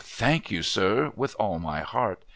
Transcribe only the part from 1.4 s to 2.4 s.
my heart!